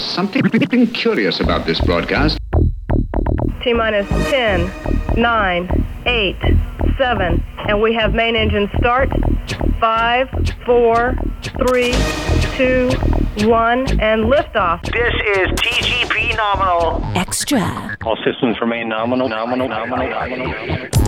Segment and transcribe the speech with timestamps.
[0.00, 2.38] There's something curious about this broadcast.
[3.62, 4.70] T minus 10,
[5.14, 6.36] 9, 8,
[6.96, 9.10] 7, and we have main engine start.
[9.78, 10.28] 5,
[10.64, 11.14] 4,
[11.68, 11.92] 3,
[12.56, 12.90] 2,
[13.46, 14.82] 1, and liftoff.
[14.84, 17.04] This is TGP nominal.
[17.14, 17.98] Extra.
[18.02, 20.99] All systems remain nominal, nominal, nominal, nominal.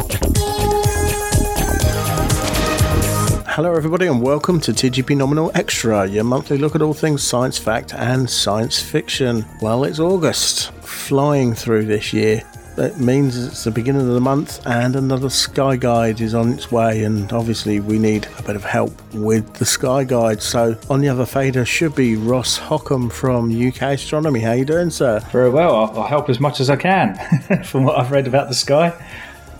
[3.55, 7.59] Hello, everybody, and welcome to TGP Nominal Extra, your monthly look at all things science
[7.59, 9.45] fact and science fiction.
[9.61, 12.43] Well, it's August, flying through this year.
[12.77, 16.73] That means it's the beginning of the month, and another Sky Guide is on its
[16.73, 17.05] way.
[17.05, 20.41] And obviously, we need a bit of help with the Sky Guide.
[20.41, 24.41] So, on the other fader should be Ross Hockham from UK Astronomy.
[24.41, 25.21] How are you doing, sir?
[25.31, 25.77] Very well.
[25.77, 27.17] I'll, I'll help as much as I can
[27.65, 28.95] from what I've read about the sky.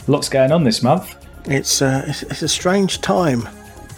[0.07, 1.15] Lots going on this month.
[1.45, 3.47] It's uh, it's, it's a strange time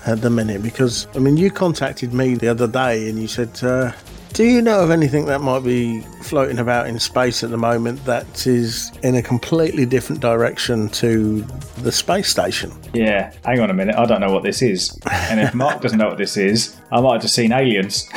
[0.06, 3.62] at the minute because I mean you contacted me the other day and you said,
[3.62, 3.92] uh,
[4.32, 8.04] "Do you know of anything that might be floating about in space at the moment
[8.04, 11.42] that is in a completely different direction to
[11.78, 13.96] the space station?" Yeah, hang on a minute.
[13.96, 14.98] I don't know what this is.
[15.10, 18.08] And if Mark doesn't know what this is, I might have just seen aliens.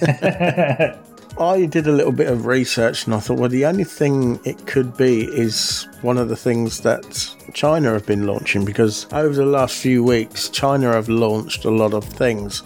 [1.38, 4.66] I did a little bit of research and I thought, well, the only thing it
[4.66, 9.44] could be is one of the things that China have been launching because over the
[9.44, 12.62] last few weeks, China have launched a lot of things,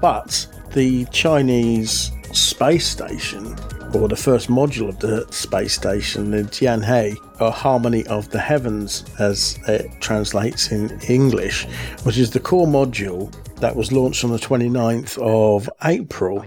[0.00, 3.56] but the Chinese space station
[3.94, 9.04] or the first module of the space station, the Tianhe, or Harmony of the Heavens,
[9.18, 11.66] as it translates in English,
[12.02, 16.44] which is the core module that was launched on the 29th of April.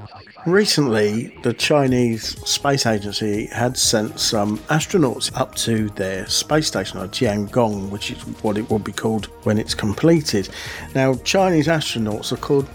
[0.51, 7.07] Recently, the Chinese Space Agency had sent some astronauts up to their space station, or
[7.09, 10.47] Tiangong, which is what it will be called when it's completed.
[10.95, 12.65] Now, Chinese astronauts are called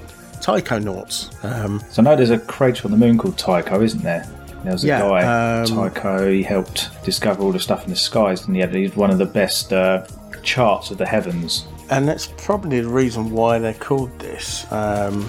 [0.43, 1.43] taikonauts.
[1.43, 4.29] Um, So now there's a crater on the moon called Tycho, isn't there?
[4.65, 7.97] There was a Yeah, guy, um, Tycho, he helped discover all the stuff in the
[7.97, 10.05] skies, and he had he's one of the best uh,
[10.43, 11.65] charts of the heavens.
[11.89, 14.67] and that's probably the reason why they're called this.
[14.71, 15.27] Um,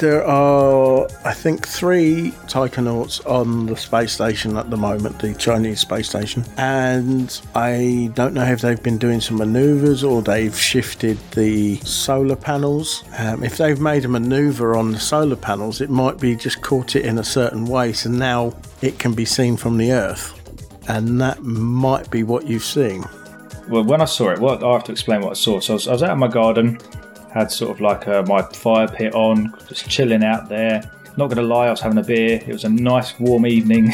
[0.00, 5.80] there are, I think, three taikonauts on the space station at the moment, the Chinese
[5.80, 11.18] space station, and I don't know if they've been doing some maneuvers or they've shifted
[11.32, 13.04] the solar panels.
[13.18, 16.96] Um, if they've made a maneuver on the solar panels, it might be just caught
[16.96, 20.34] it in a certain way, so now it can be seen from the Earth,
[20.88, 23.04] and that might be what you've seen.
[23.68, 25.60] Well, when I saw it, well, I have to explain what I saw.
[25.60, 26.80] So I was, I was out in my garden,
[27.32, 30.82] had sort of like uh, my fire pit on, just chilling out there.
[31.16, 32.40] Not going to lie, I was having a beer.
[32.46, 33.92] It was a nice warm evening,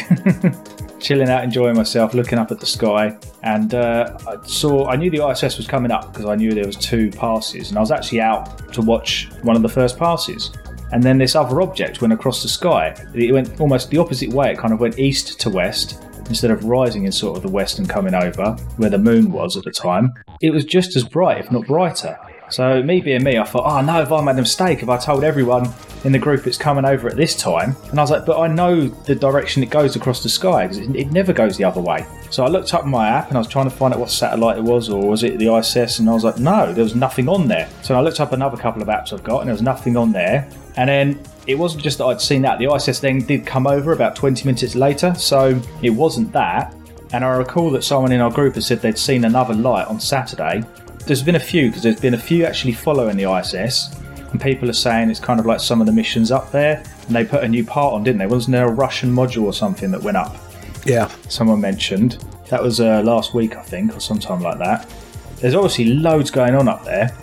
[1.00, 3.18] chilling out, enjoying myself, looking up at the sky.
[3.42, 6.66] And uh, I saw, I knew the ISS was coming up because I knew there
[6.66, 10.50] was two passes, and I was actually out to watch one of the first passes.
[10.92, 12.94] And then this other object went across the sky.
[13.14, 14.52] It went almost the opposite way.
[14.52, 17.78] It kind of went east to west instead of rising in sort of the west
[17.78, 20.12] and coming over where the moon was at the time.
[20.40, 22.18] It was just as bright, if not brighter.
[22.50, 24.96] So me being me, I thought, oh no, if I made a mistake, if I
[24.96, 25.72] told everyone
[26.04, 28.46] in the group it's coming over at this time, and I was like, but I
[28.46, 31.80] know the direction it goes across the sky because it, it never goes the other
[31.80, 32.06] way.
[32.30, 34.58] So I looked up my app and I was trying to find out what satellite
[34.58, 37.28] it was, or was it the ISS, and I was like, no, there was nothing
[37.28, 37.68] on there.
[37.82, 40.12] So I looked up another couple of apps I've got, and there was nothing on
[40.12, 40.48] there.
[40.76, 43.92] And then it wasn't just that I'd seen that; the ISS then did come over
[43.92, 46.74] about 20 minutes later, so it wasn't that.
[47.12, 50.00] And I recall that someone in our group had said they'd seen another light on
[50.00, 50.64] Saturday.
[51.06, 53.94] There's been a few because there's been a few actually following the ISS,
[54.32, 56.82] and people are saying it's kind of like some of the missions up there.
[57.06, 58.26] And they put a new part on, didn't they?
[58.26, 60.36] Wasn't there a Russian module or something that went up?
[60.84, 61.08] Yeah.
[61.28, 64.92] Someone mentioned that was uh, last week, I think, or sometime like that.
[65.36, 67.16] There's obviously loads going on up there,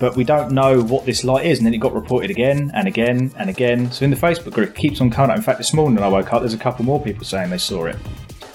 [0.00, 1.58] but we don't know what this light is.
[1.58, 3.92] And then it got reported again and again and again.
[3.92, 5.36] So in the Facebook group, it keeps on coming up.
[5.36, 7.58] In fact, this morning when I woke up, there's a couple more people saying they
[7.58, 7.96] saw it.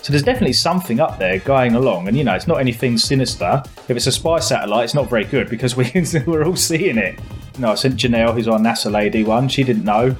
[0.09, 3.61] So there's definitely something up there going along, and you know, it's not anything sinister.
[3.87, 5.91] If it's a spy satellite, it's not very good because we,
[6.25, 7.19] we're all seeing it.
[7.59, 10.15] No, I sent Janelle, who's our NASA lady one, she didn't know,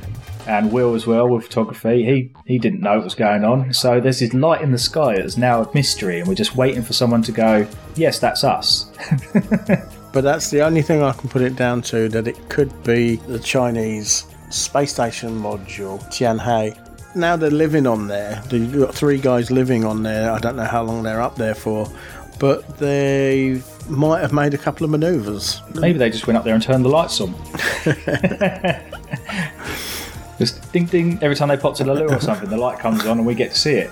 [0.45, 2.05] and Will as well with photography.
[2.05, 3.73] He he didn't know what was going on.
[3.73, 6.83] So there's this light in the sky that's now a mystery, and we're just waiting
[6.83, 7.65] for someone to go,
[7.95, 8.91] yes, that's us.
[10.11, 13.17] But that's the only thing I can put it down to that it could be
[13.17, 16.88] the Chinese space station module, Tianhe.
[17.15, 18.41] Now they're living on there.
[18.49, 20.31] They've got three guys living on there.
[20.31, 21.91] I don't know how long they're up there for,
[22.39, 25.61] but they might have made a couple of maneuvers.
[25.73, 27.33] Maybe they just went up there and turned the lights on.
[30.39, 33.05] Just ding ding every time they pop to the loo or something, the light comes
[33.05, 33.91] on and we get to see it.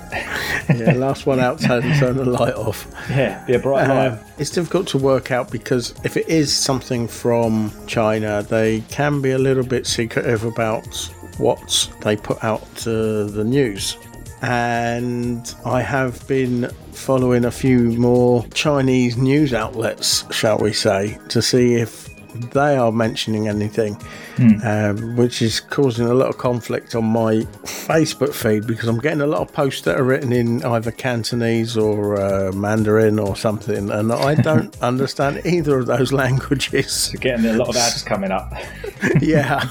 [0.74, 2.88] Yeah, last one out turn, turn the light off.
[3.10, 4.08] Yeah, be a bright light.
[4.14, 9.22] Um, it's difficult to work out because if it is something from China, they can
[9.22, 13.98] be a little bit secretive about what they put out to the news.
[14.42, 21.42] And I have been following a few more Chinese news outlets, shall we say, to
[21.42, 22.08] see if
[22.52, 23.98] they are mentioning anything,
[24.64, 29.22] um, which is causing a lot of conflict on my Facebook feed because I'm getting
[29.22, 33.90] a lot of posts that are written in either Cantonese or uh, Mandarin or something,
[33.90, 37.12] and I don't understand either of those languages.
[37.12, 38.54] You're getting a lot of ads coming up.
[39.22, 39.68] yeah.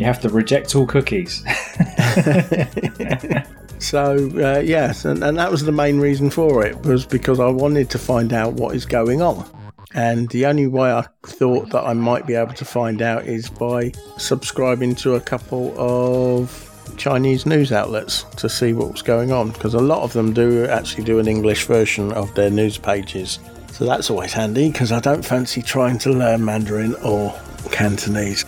[0.00, 1.44] You have to reject all cookies.
[3.80, 7.48] So uh, yes, and, and that was the main reason for it was because I
[7.48, 9.48] wanted to find out what is going on,
[9.94, 13.48] and the only way I thought that I might be able to find out is
[13.48, 19.50] by subscribing to a couple of Chinese news outlets to see what was going on
[19.50, 23.38] because a lot of them do actually do an English version of their news pages.
[23.72, 27.34] So that's always handy because I don't fancy trying to learn Mandarin or
[27.72, 28.44] Cantonese.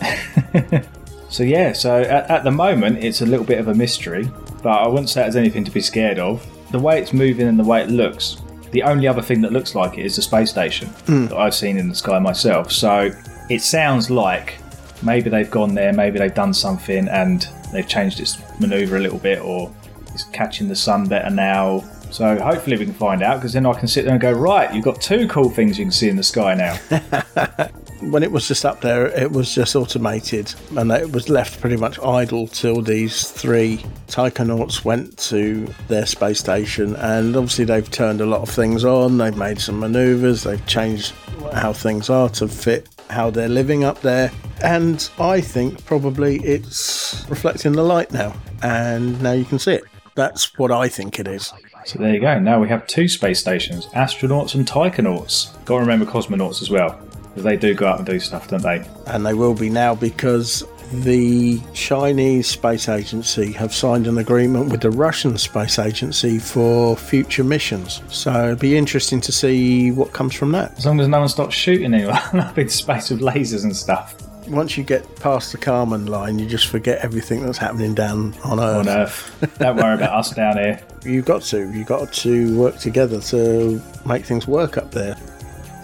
[1.33, 4.29] So yeah, so at, at the moment it's a little bit of a mystery,
[4.61, 6.45] but I wouldn't say there's anything to be scared of.
[6.71, 8.37] The way it's moving and the way it looks,
[8.69, 11.25] the only other thing that looks like it is the space station hmm.
[11.25, 12.71] that I've seen in the sky myself.
[12.71, 13.09] So
[13.49, 14.59] it sounds like
[15.01, 19.17] maybe they've gone there, maybe they've done something and they've changed its maneuver a little
[19.17, 19.73] bit, or
[20.13, 21.83] it's catching the sun better now.
[22.11, 24.71] So hopefully we can find out because then I can sit there and go, right,
[24.71, 27.69] you've got two cool things you can see in the sky now.
[28.11, 31.77] when it was just up there, it was just automated, and it was left pretty
[31.77, 36.95] much idle till these three Taikonauts went to their space station.
[36.97, 39.17] And obviously, they've turned a lot of things on.
[39.17, 40.43] They've made some maneuvers.
[40.43, 41.13] They've changed
[41.53, 44.31] how things are to fit how they're living up there.
[44.63, 49.83] And I think probably it's reflecting the light now, and now you can see it.
[50.15, 51.51] That's what I think it is.
[51.85, 52.39] So there you go.
[52.39, 55.53] Now we have two space stations, astronauts and taikonauts.
[55.65, 56.97] Got to remember cosmonauts as well,
[57.33, 58.85] because they do go out and do stuff, don't they?
[59.07, 64.81] and they will be now because the Chinese Space Agency have signed an agreement with
[64.81, 68.01] the Russian Space Agency for future missions.
[68.09, 70.77] So it'll be interesting to see what comes from that.
[70.77, 74.15] As long as no one stops shooting anyone up in space with lasers and stuff
[74.47, 78.59] Once you get past the Kármán line, you just forget everything that's happening down on
[78.59, 78.87] Earth.
[78.87, 79.55] on Earth.
[79.57, 80.79] Don't worry about us down here.
[81.05, 81.71] You've got to.
[81.71, 85.15] You've got to work together to make things work up there.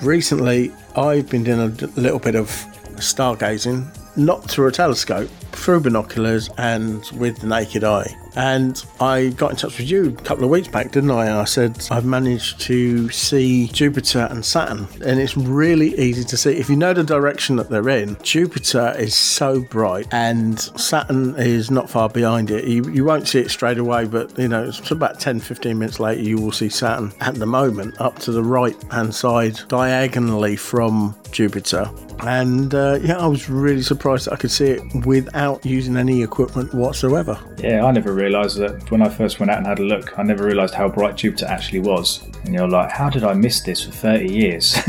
[0.01, 2.47] Recently, I've been doing a little bit of
[2.95, 3.85] stargazing,
[4.15, 8.15] not through a telescope, through binoculars and with the naked eye.
[8.35, 11.25] And I got in touch with you a couple of weeks back, didn't I?
[11.25, 16.37] And I said I've managed to see Jupiter and Saturn, and it's really easy to
[16.37, 16.51] see.
[16.51, 21.71] If you know the direction that they're in, Jupiter is so bright, and Saturn is
[21.71, 22.65] not far behind it.
[22.65, 25.99] You, you won't see it straight away, but you know, it's about 10 15 minutes
[25.99, 30.55] later, you will see Saturn at the moment up to the right hand side, diagonally
[30.55, 31.89] from Jupiter.
[32.21, 36.21] And uh, yeah, I was really surprised that I could see it without using any
[36.21, 37.39] equipment whatsoever.
[37.57, 40.23] Yeah, I never realised that when I first went out and had a look, I
[40.23, 42.23] never realised how bright Jupiter actually was.
[42.43, 44.77] And you're like, how did I miss this for 30 years?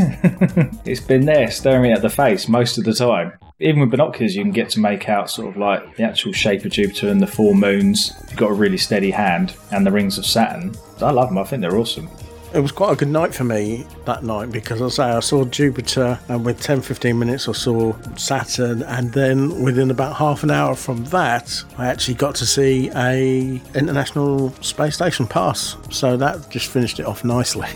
[0.84, 3.32] it's been there staring me at the face most of the time.
[3.60, 6.64] Even with binoculars, you can get to make out sort of like the actual shape
[6.64, 8.12] of Jupiter and the four moons.
[8.28, 10.74] You've got a really steady hand, and the rings of Saturn.
[11.00, 12.08] I love them, I think they're awesome.
[12.52, 15.44] It was quite a good night for me that night because I say I saw
[15.44, 20.50] Jupiter and with 10 15 minutes I saw Saturn and then within about half an
[20.50, 26.50] hour from that I actually got to see a International Space Station pass so that
[26.50, 27.68] just finished it off nicely.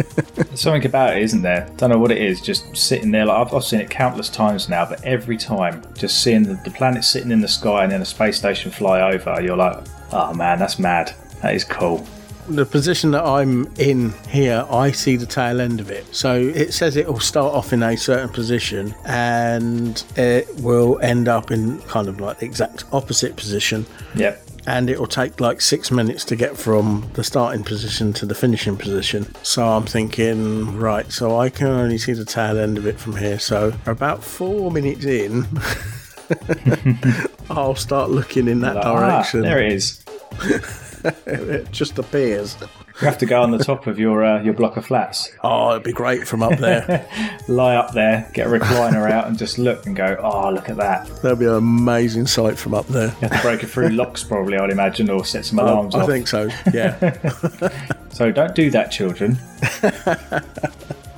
[0.54, 1.68] Something about it, isn't there?
[1.76, 2.40] Don't know what it is.
[2.40, 6.22] Just sitting there, like I've, I've seen it countless times now, but every time, just
[6.22, 9.40] seeing the, the planet sitting in the sky and then a space station fly over,
[9.42, 9.78] you're like,
[10.12, 11.14] oh man, that's mad.
[11.42, 12.06] That is cool.
[12.48, 16.12] The position that I'm in here, I see the tail end of it.
[16.14, 21.28] So it says it will start off in a certain position and it will end
[21.28, 23.86] up in kind of like the exact opposite position.
[24.16, 24.42] Yep.
[24.66, 28.34] and it will take like six minutes to get from the starting position to the
[28.34, 29.26] finishing position.
[29.42, 33.16] So I'm thinking, right, so I can only see the tail end of it from
[33.16, 33.38] here.
[33.40, 35.46] So about four minutes in,
[37.50, 39.40] I'll start looking in that Like, ah, direction.
[39.42, 40.04] there it is.
[41.04, 42.56] it just appears.
[43.00, 45.70] You have to go on the top of your uh, your block of flats, Oh,
[45.70, 47.08] it'd be great from up there.
[47.48, 50.76] lie up there, get a recliner out, and just look and go, oh, look at
[50.76, 51.06] that.
[51.22, 53.08] That'd be an amazing sight from up there.
[53.22, 56.00] You have to break it through locks, probably, I'd imagine, or set some alarms I
[56.02, 56.06] off.
[56.08, 56.48] think so.
[56.72, 57.12] Yeah.
[58.10, 59.38] So don't do that, children.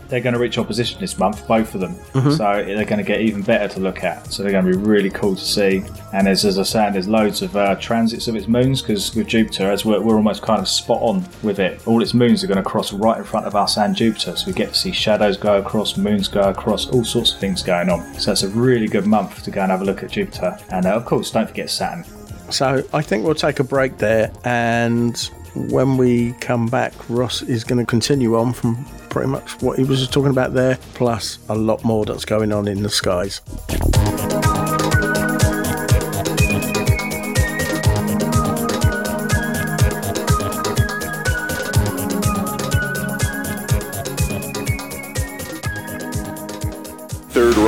[0.08, 1.94] They're going to reach opposition this month, both of them.
[1.94, 2.30] Mm-hmm.
[2.32, 4.32] So they're going to get even better to look at.
[4.32, 5.84] So they're going to be really cool to see.
[6.12, 9.26] And as, as I said, there's loads of uh, transits of its moons because with
[9.26, 12.46] Jupiter, as we're, we're almost kind of spot on with it, all its moons are
[12.46, 14.36] going to cross right in front of us and Jupiter.
[14.36, 17.62] So we get to see shadows go across, moons go across, all sorts of things
[17.62, 18.14] going on.
[18.14, 20.58] So it's a really good month to go and have a look at Jupiter.
[20.70, 22.04] And uh, of course, don't forget Saturn.
[22.50, 27.64] So I think we'll take a break there, and when we come back, Ross is
[27.64, 31.54] going to continue on from pretty much what he was talking about there, plus a
[31.54, 33.40] lot more that's going on in the skies.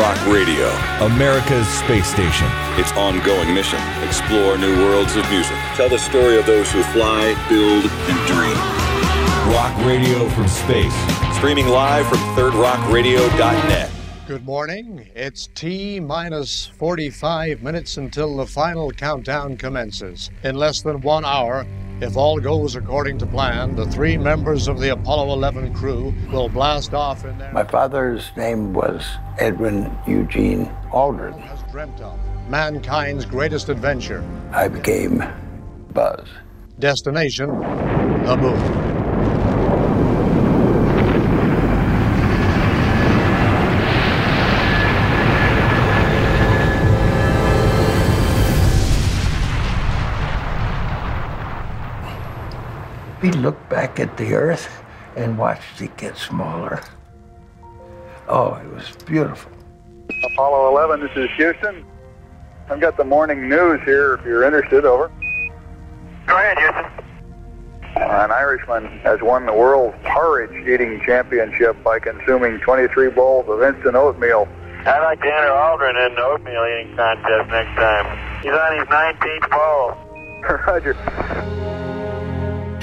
[0.07, 0.69] Rock Radio.
[1.01, 2.47] America's space station.
[2.79, 5.57] Its ongoing mission explore new worlds of music.
[5.75, 8.57] Tell the story of those who fly, build, and dream.
[9.53, 10.95] Rock radio from space.
[11.37, 13.91] Streaming live from thirdrockradio.net.
[14.29, 15.09] Good morning.
[15.17, 20.31] It's T minus 45 minutes until the final countdown commences.
[20.45, 21.67] In less than one hour,
[22.01, 26.49] if all goes according to plan, the three members of the Apollo 11 crew will
[26.49, 29.07] blast off in their My father's name was
[29.39, 31.39] Edwin Eugene Aldrin.
[31.41, 34.25] has dreamt of mankind's greatest adventure.
[34.53, 35.25] I became
[35.93, 36.29] Buzz.
[36.79, 38.96] Destination, the moon.
[53.27, 54.71] We looked back at the Earth
[55.17, 56.81] and watched it get smaller.
[58.29, 59.51] Oh, it was beautiful.
[60.33, 61.85] Apollo 11, this is Houston.
[62.71, 64.85] I've got the morning news here if you're interested.
[64.85, 65.11] Over.
[66.29, 66.85] Go ahead, Houston.
[67.97, 73.97] An Irishman has won the world porridge eating championship by consuming 23 bowls of instant
[73.97, 74.47] oatmeal.
[74.87, 78.07] I'd like to enter Aldrin in the oatmeal eating contest next time.
[78.45, 79.97] He's on his 19th bowl.
[80.69, 81.66] Roger.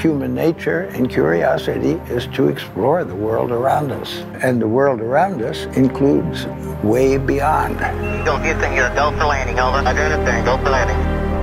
[0.04, 4.18] Human nature and curiosity is to explore the world around us.
[4.44, 6.46] And the world around us includes
[6.84, 7.80] way beyond.
[8.26, 9.62] Go Houston, you're go for landing.
[9.62, 9.78] Over.
[9.78, 10.46] I understand.
[10.46, 10.98] Go for landing.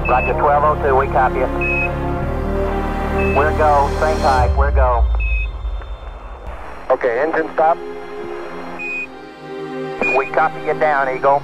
[0.06, 1.48] Roger 1202, we copy you.
[3.34, 3.88] We're go.
[3.98, 4.54] Same type.
[4.58, 5.06] We're go.
[6.90, 7.78] Okay, engine stop.
[10.18, 11.40] We copy you down, Eagle.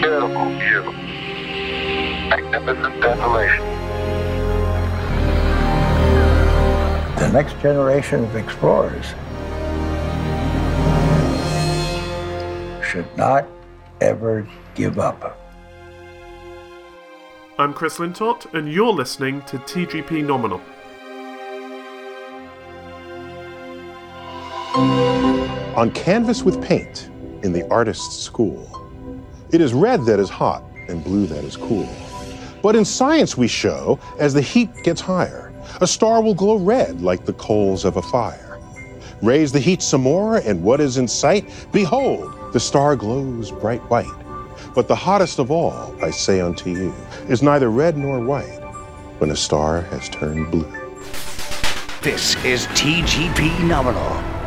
[0.00, 0.90] Beautiful view.
[2.30, 3.87] Magnificent desolation.
[7.18, 9.04] The next generation of explorers
[12.80, 13.44] should not
[14.00, 14.46] ever
[14.76, 15.36] give up.
[17.58, 20.60] I'm Chris Lintott, and you're listening to TGP Nominal.
[25.76, 27.10] On canvas with paint
[27.42, 28.70] in the artist's school,
[29.50, 31.88] it is red that is hot and blue that is cool.
[32.62, 35.47] But in science, we show as the heat gets higher,
[35.80, 38.58] a star will glow red like the coals of a fire.
[39.22, 41.68] Raise the heat some more, and what is in sight?
[41.72, 44.06] Behold, the star glows bright white.
[44.74, 46.94] But the hottest of all, I say unto you,
[47.28, 48.60] is neither red nor white
[49.18, 50.70] when a star has turned blue.
[52.02, 54.37] This is TGP Nominal.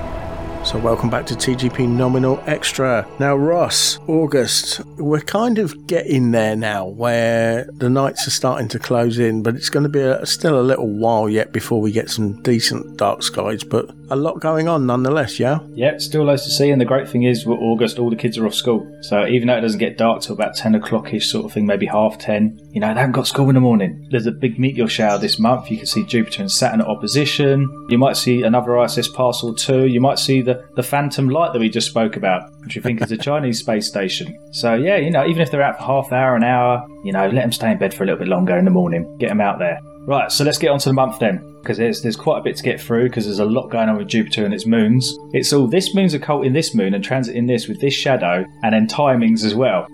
[0.71, 3.05] So, welcome back to TGP Nominal Extra.
[3.19, 8.79] Now, Ross, August, we're kind of getting there now where the nights are starting to
[8.79, 11.91] close in, but it's going to be a, still a little while yet before we
[11.91, 15.59] get some decent dark skies, but a lot going on nonetheless, yeah?
[15.73, 18.37] Yeah, still loads to see, and the great thing is, with August, all the kids
[18.37, 18.89] are off school.
[19.01, 21.65] So even though it doesn't get dark till about 10 o'clock ish, sort of thing,
[21.65, 24.07] maybe half 10, you know, they haven't got school in the morning.
[24.09, 25.69] There's a big meteor shower this month.
[25.69, 27.87] You can see Jupiter and Saturn at opposition.
[27.89, 29.87] You might see another ISS pass or two.
[29.87, 33.01] You might see the, the phantom light that we just spoke about, which we think
[33.01, 34.37] is a Chinese space station.
[34.53, 37.11] So yeah, you know, even if they're out for half an hour, an hour, you
[37.11, 39.17] know, let them stay in bed for a little bit longer in the morning.
[39.17, 39.79] Get them out there.
[40.05, 42.55] Right, so let's get on to the month then, because there's there's quite a bit
[42.57, 45.15] to get through, because there's a lot going on with Jupiter and its moons.
[45.31, 48.43] It's all this moon's occult in this moon and transit in this with this shadow,
[48.63, 49.87] and then timings as well.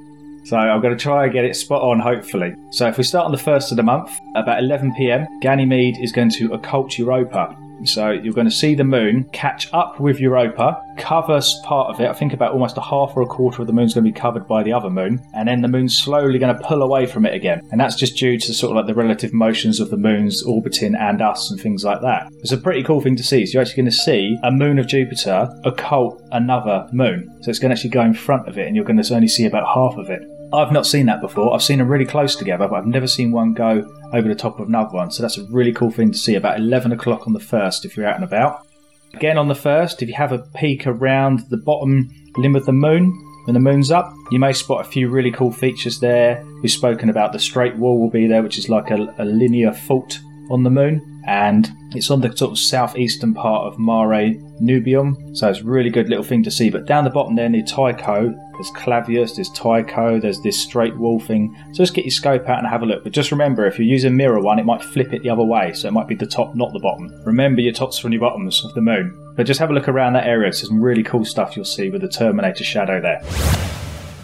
[0.45, 2.55] So I'm going to try and get it spot on, hopefully.
[2.71, 6.13] So if we start on the first of the month, about 11 p.m., Ganymede is
[6.13, 7.53] going to occult Europa.
[7.85, 12.09] So you're going to see the moon catch up with Europa, cover part of it.
[12.09, 14.19] I think about almost a half or a quarter of the moon's going to be
[14.19, 17.25] covered by the other moon, and then the moon's slowly going to pull away from
[17.25, 17.61] it again.
[17.71, 20.95] And that's just due to sort of like the relative motions of the moons orbiting
[20.95, 22.31] and us and things like that.
[22.39, 23.45] It's a pretty cool thing to see.
[23.45, 27.35] So you're actually going to see a moon of Jupiter occult another moon.
[27.41, 29.27] So it's going to actually go in front of it, and you're going to only
[29.27, 30.21] see about half of it.
[30.53, 31.53] I've not seen that before.
[31.53, 34.59] I've seen them really close together, but I've never seen one go over the top
[34.59, 35.11] of another one.
[35.11, 37.97] So that's a really cool thing to see about 11 o'clock on the 1st if
[37.97, 38.65] you're out and about.
[39.13, 42.71] Again, on the first, if you have a peek around the bottom limb of the
[42.71, 43.11] moon,
[43.45, 46.45] when the moon's up, you may spot a few really cool features there.
[46.61, 49.73] We've spoken about the straight wall will be there, which is like a, a linear
[49.73, 50.19] fault
[50.51, 55.49] on the moon, and it's on the sort of southeastern part of Mare Nubium, so
[55.49, 56.69] it's a really good little thing to see.
[56.69, 61.19] But down the bottom there near Tycho, there's Clavius, there's Tycho, there's this straight wall
[61.19, 61.55] thing.
[61.73, 63.03] So just get your scope out and have a look.
[63.03, 65.73] But just remember, if you're using mirror one, it might flip it the other way,
[65.73, 67.13] so it might be the top, not the bottom.
[67.25, 69.13] Remember your tops from your bottoms of the moon.
[69.35, 70.49] But just have a look around that area.
[70.49, 73.21] There's some really cool stuff you'll see with the Terminator shadow there.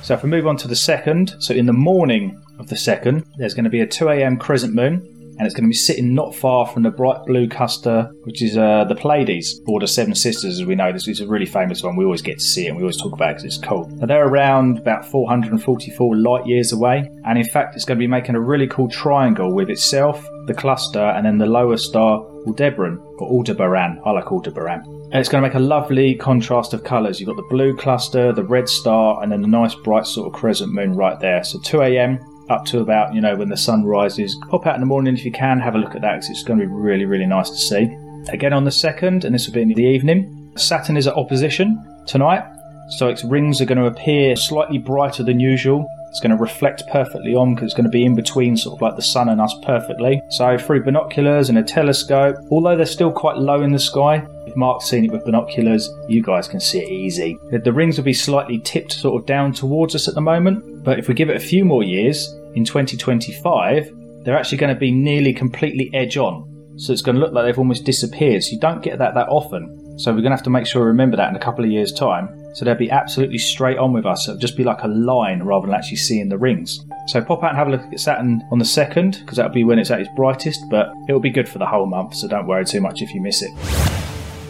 [0.01, 3.25] So if we move on to the second, so in the morning of the second,
[3.37, 4.37] there's going to be a 2 a.m.
[4.37, 8.11] crescent moon and it's going to be sitting not far from the bright blue cluster,
[8.23, 10.91] which is uh, the Pleiades, or the Seven Sisters, as we know.
[10.91, 11.95] This is a really famous one.
[11.95, 13.87] We always get to see it, and we always talk about it because it's cool.
[13.87, 18.07] Now, they're around about 444 light years away, and in fact, it's going to be
[18.07, 22.99] making a really cool triangle with itself, the cluster, and then the lower star, Aldebaran,
[23.19, 24.01] or Aldebaran.
[24.05, 24.81] I like Aldebaran.
[24.85, 27.19] And it's going to make a lovely contrast of colours.
[27.19, 30.33] You've got the blue cluster, the red star, and then the nice bright sort of
[30.33, 31.43] crescent moon right there.
[31.43, 34.35] So 2 a.m up to about you know when the sun rises.
[34.49, 36.43] Pop out in the morning if you can, have a look at that because it's
[36.43, 37.97] going to be really really nice to see.
[38.29, 40.51] Again on the second, and this will be in the evening.
[40.55, 42.43] Saturn is at opposition tonight,
[42.97, 45.87] so its rings are going to appear slightly brighter than usual.
[46.09, 48.81] It's going to reflect perfectly on because it's going to be in between sort of
[48.83, 50.21] like the sun and us perfectly.
[50.29, 54.23] So through binoculars and a telescope, although they're still quite low in the sky,
[54.55, 57.37] Mark's seen it with binoculars, you guys can see it easy.
[57.51, 60.99] The rings will be slightly tipped sort of down towards us at the moment, but
[60.99, 63.91] if we give it a few more years, in 2025,
[64.23, 66.49] they're actually going to be nearly completely edge on.
[66.77, 68.43] So it's going to look like they've almost disappeared.
[68.43, 69.99] So you don't get that that often.
[69.99, 71.69] So we're going to have to make sure we remember that in a couple of
[71.69, 72.39] years' time.
[72.55, 74.27] So they'll be absolutely straight on with us.
[74.27, 76.83] It'll just be like a line rather than actually seeing the rings.
[77.07, 79.63] So pop out and have a look at Saturn on the second, because that'll be
[79.63, 82.47] when it's at its brightest, but it'll be good for the whole month, so don't
[82.47, 84.02] worry too much if you miss it.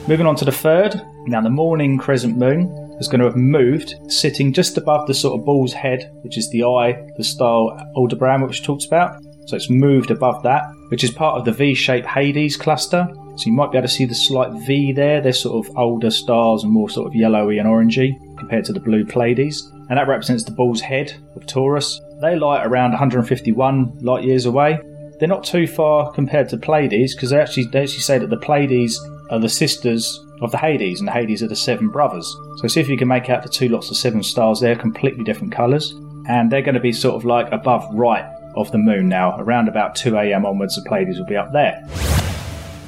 [0.05, 1.01] Moving on to the third.
[1.27, 2.69] Now the morning crescent moon
[2.99, 6.49] is going to have moved, sitting just above the sort of bull's head, which is
[6.49, 9.23] the eye, the star Aldebaran, which talks about.
[9.47, 13.07] So it's moved above that, which is part of the V-shaped Hyades cluster.
[13.37, 15.21] So you might be able to see the slight V there.
[15.21, 18.81] They're sort of older stars and more sort of yellowy and orangey compared to the
[18.81, 19.71] blue Pleiades.
[19.89, 22.01] And that represents the bull's head of Taurus.
[22.19, 24.81] They lie around 151 light years away.
[25.19, 28.37] They're not too far compared to Pleiades because they actually they actually say that the
[28.37, 28.99] Pleiades
[29.33, 32.37] are the sisters of the Hyades, and the Hyades are the seven brothers.
[32.57, 34.59] So see if you can make out the two lots of seven stars.
[34.59, 35.91] They're completely different colours,
[36.29, 39.35] and they're going to be sort of like above right of the moon now.
[39.39, 40.45] Around about 2 a.m.
[40.45, 41.83] onwards, the Pleiades will be up there.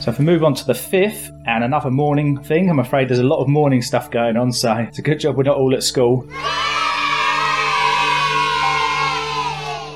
[0.02, 3.18] So if we move on to the fifth, and another morning thing, I'm afraid there's
[3.18, 5.74] a lot of morning stuff going on, so it's a good job we're not all
[5.74, 6.30] at school.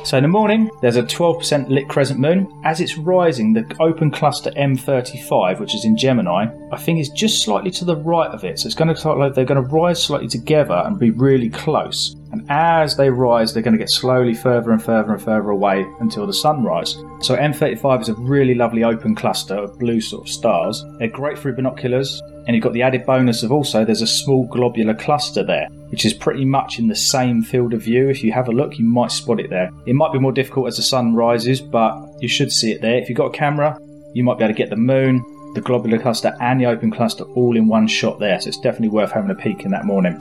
[0.10, 2.52] So in the morning, there's a 12% lit crescent moon.
[2.66, 7.44] As it's rising, the open cluster M35, which is in Gemini, I think is just
[7.44, 8.58] slightly to the right of it.
[8.58, 11.52] So it's going to look like they're going to rise slightly together and be really
[11.52, 12.16] close.
[12.32, 15.86] And as they rise, they're going to get slowly further and further and further away
[16.00, 16.94] until the sunrise.
[17.22, 20.86] So M35 is a really lovely open cluster of blue sort of stars.
[21.00, 24.48] They're great through binoculars, and you've got the added bonus of also there's a small
[24.48, 28.10] globular cluster there, which is pretty much in the same field of view.
[28.10, 29.72] If you have a look, you might spot it there.
[29.86, 32.98] It might be more difficult as the sun rises, but you should see it there.
[32.98, 33.78] If you've got a camera,
[34.14, 35.24] you might be able to get the moon,
[35.56, 38.40] the globular cluster, and the open cluster all in one shot there.
[38.40, 40.20] So it's definitely worth having a peek in that morning.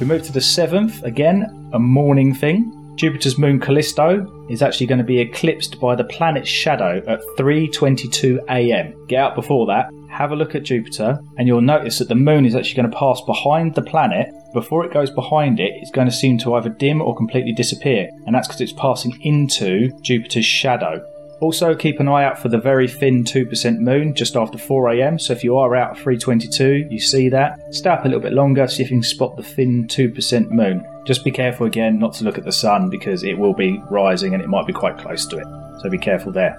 [0.00, 2.72] We move to the seventh, again, a morning thing.
[2.96, 8.38] Jupiter's moon Callisto is actually going to be eclipsed by the planet's shadow at 3:22
[8.48, 9.06] a.m.
[9.08, 12.46] Get out before that have a look at Jupiter, and you'll notice that the moon
[12.46, 14.32] is actually going to pass behind the planet.
[14.54, 18.08] Before it goes behind it, it's going to seem to either dim or completely disappear,
[18.24, 21.04] and that's because it's passing into Jupiter's shadow.
[21.40, 25.20] Also, keep an eye out for the very thin 2% moon just after 4am.
[25.20, 27.58] So, if you are out at 322, you see that.
[27.74, 30.86] Stay up a little bit longer, see if you can spot the thin 2% moon.
[31.06, 34.34] Just be careful again not to look at the sun because it will be rising
[34.34, 35.46] and it might be quite close to it.
[35.82, 36.56] So, be careful there.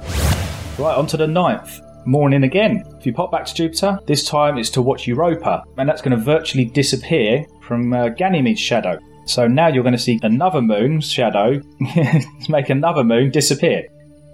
[0.77, 2.83] Right, on to the ninth morning again.
[2.99, 6.17] If you pop back to Jupiter, this time it's to watch Europa, and that's going
[6.17, 8.97] to virtually disappear from uh, Ganymede's shadow.
[9.25, 11.61] So now you're going to see another moon shadow
[12.49, 13.87] make another moon disappear.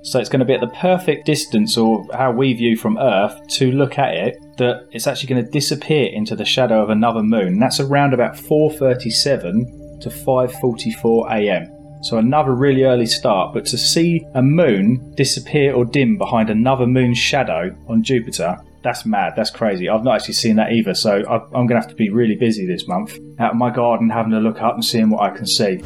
[0.03, 3.35] So it's going to be at the perfect distance, or how we view from Earth,
[3.51, 7.23] to look at it, that it's actually going to disappear into the shadow of another
[7.23, 7.57] moon.
[7.57, 11.69] That's around about 4:37 to 5:44 a.m.
[12.03, 16.85] So another really early start, but to see a moon disappear or dim behind another
[16.85, 19.31] moon's shadow on Jupiter, that's mad.
[19.37, 19.87] That's crazy.
[19.87, 22.65] I've not actually seen that either, so I'm going to have to be really busy
[22.65, 25.45] this month out in my garden having a look up and seeing what I can
[25.45, 25.81] see.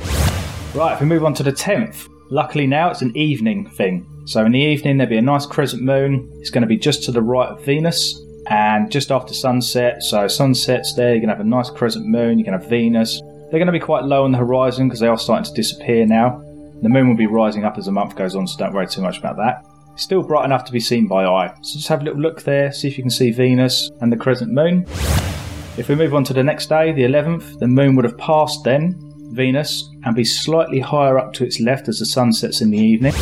[0.73, 4.05] Right, if we move on to the 10th, luckily now it's an evening thing.
[4.25, 6.29] So in the evening there'll be a nice crescent moon.
[6.39, 10.27] It's going to be just to the right of Venus, and just after sunset, so
[10.27, 13.21] sunset's there, you're going to have a nice crescent moon, you're going to have Venus.
[13.49, 16.05] They're going to be quite low on the horizon because they are starting to disappear
[16.05, 16.41] now.
[16.81, 19.01] The moon will be rising up as the month goes on, so don't worry too
[19.01, 19.65] much about that.
[19.95, 21.53] Still bright enough to be seen by eye.
[21.61, 24.17] So just have a little look there, see if you can see Venus and the
[24.17, 24.85] crescent moon.
[25.77, 28.63] If we move on to the next day, the 11th, the moon would have passed
[28.63, 32.69] then, Venus, and be slightly higher up to its left as the sun sets in
[32.69, 33.13] the evening.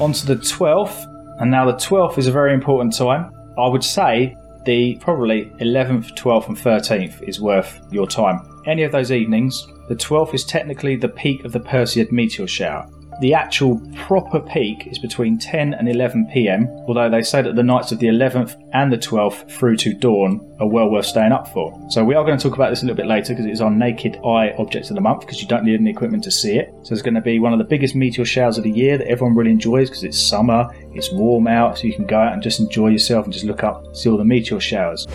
[0.00, 1.06] On to the 12th,
[1.40, 3.32] and now the 12th is a very important time.
[3.58, 8.40] I would say the probably 11th, 12th, and 13th is worth your time.
[8.66, 12.88] Any of those evenings, the 12th is technically the peak of the Perseid meteor shower.
[13.20, 17.62] The actual proper peak is between 10 and 11 pm, although they say that the
[17.62, 21.46] nights of the 11th and the 12th through to dawn are well worth staying up
[21.52, 21.78] for.
[21.90, 23.60] So we are going to talk about this a little bit later because it is
[23.60, 26.56] our naked eye object of the month because you don't need any equipment to see
[26.56, 26.74] it.
[26.82, 29.06] So it's going to be one of the biggest meteor showers of the year that
[29.06, 32.42] everyone really enjoys because it's summer, it's warm out, so you can go out and
[32.42, 35.06] just enjoy yourself and just look up, see all the meteor showers.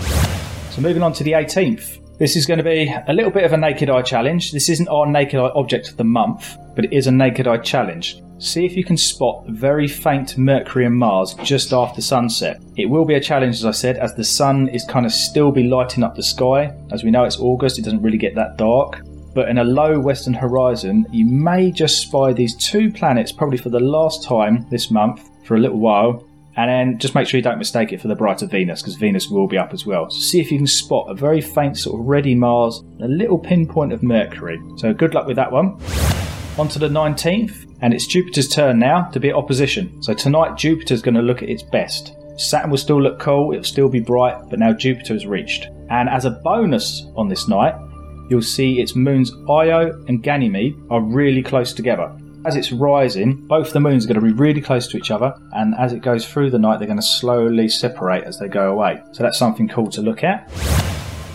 [0.69, 2.06] So moving on to the 18th.
[2.19, 4.51] This is going to be a little bit of a naked eye challenge.
[4.51, 7.59] This isn't our naked eye object of the month, but it is a naked eye
[7.59, 8.23] challenge.
[8.39, 12.59] See if you can spot very faint Mercury and Mars just after sunset.
[12.75, 15.51] It will be a challenge, as I said, as the sun is kind of still
[15.51, 16.75] be lighting up the sky.
[16.91, 19.01] As we know, it's August, it doesn't really get that dark.
[19.35, 23.69] But in a low western horizon, you may just spy these two planets probably for
[23.69, 26.26] the last time this month for a little while,
[26.57, 29.29] and then just make sure you don't mistake it for the brighter Venus, because Venus
[29.29, 30.09] will be up as well.
[30.09, 33.37] So see if you can spot a very faint sort of reddy Mars, a little
[33.37, 34.59] pinpoint of Mercury.
[34.77, 35.79] So good luck with that one.
[36.57, 40.01] On to the 19th, and it's Jupiter's turn now to be at opposition.
[40.01, 42.13] So tonight Jupiter's going to look at its best.
[42.37, 45.67] Saturn will still look cool, it'll still be bright, but now Jupiter has reached.
[45.89, 47.75] And as a bonus on this night,
[48.31, 52.15] you'll see its moons Io and Ganymede are really close together.
[52.47, 55.37] As it's rising, both the moons are going to be really close to each other,
[55.51, 58.71] and as it goes through the night, they're going to slowly separate as they go
[58.71, 59.03] away.
[59.11, 60.49] So that's something cool to look at.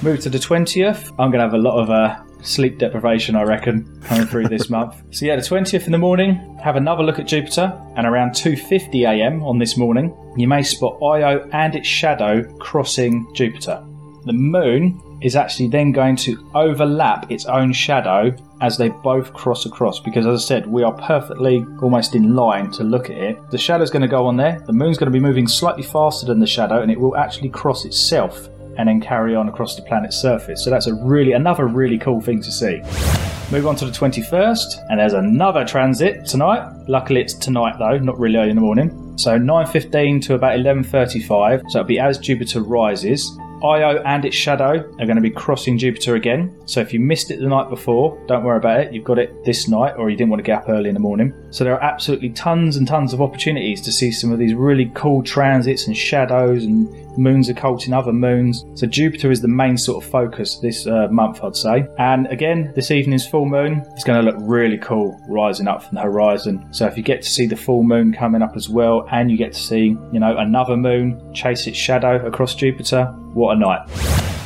[0.02, 1.10] Move to the 20th.
[1.18, 4.70] I'm going to have a lot of uh, sleep deprivation, I reckon, coming through this
[4.70, 5.02] month.
[5.10, 9.06] So yeah, the 20th in the morning, have another look at Jupiter, and around 2:50
[9.06, 9.42] a.m.
[9.42, 13.84] on this morning, you may spot Io and its shadow crossing Jupiter.
[14.24, 19.66] The moon is actually then going to overlap its own shadow as they both cross
[19.66, 20.00] across.
[20.00, 23.50] Because as I said we are perfectly almost in line to look at it.
[23.50, 24.60] The shadow's going to go on there.
[24.66, 27.50] The moon's going to be moving slightly faster than the shadow and it will actually
[27.50, 30.64] cross itself and then carry on across the planet's surface.
[30.64, 32.80] So that's a really another really cool thing to see.
[33.50, 36.72] Move on to the 21st and there's another transit tonight.
[36.88, 39.18] Luckily it's tonight though not really early in the morning.
[39.18, 43.30] So 9.15 to about 11.35 so it'll be as jupiter rises
[43.62, 46.54] Io and its shadow are going to be crossing Jupiter again.
[46.66, 48.92] So if you missed it the night before, don't worry about it.
[48.92, 51.00] You've got it this night, or you didn't want to get up early in the
[51.00, 51.32] morning.
[51.50, 54.90] So there are absolutely tons and tons of opportunities to see some of these really
[54.94, 58.64] cool transits and shadows and moons occulting other moons.
[58.74, 61.86] So Jupiter is the main sort of focus this uh, month, I'd say.
[61.98, 65.96] And again, this evening's full moon is going to look really cool rising up from
[65.96, 66.66] the horizon.
[66.72, 69.36] So if you get to see the full moon coming up as well, and you
[69.36, 73.88] get to see, you know, another moon chase its shadow across Jupiter, what a night.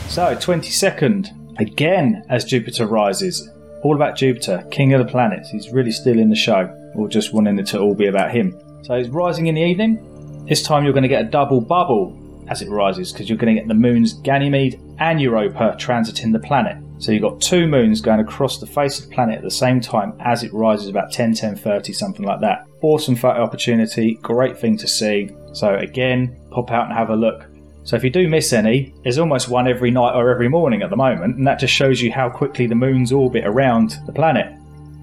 [0.09, 3.49] So 22nd, again as Jupiter rises.
[3.83, 5.51] All about Jupiter, king of the planets.
[5.51, 8.59] He's really stealing the show, or just wanting it to all be about him.
[8.83, 10.45] So he's rising in the evening.
[10.49, 12.17] This time you're going to get a double bubble
[12.49, 16.39] as it rises because you're going to get the moons Ganymede and Europa transiting the
[16.39, 16.77] planet.
[16.99, 19.81] So you've got two moons going across the face of the planet at the same
[19.81, 22.67] time as it rises about 10, 10, 30, something like that.
[22.81, 25.31] Awesome photo opportunity, great thing to see.
[25.53, 27.47] So again, pop out and have a look.
[27.85, 30.91] So if you do miss any, there's almost one every night or every morning at
[30.91, 34.53] the moment, and that just shows you how quickly the moons orbit around the planet.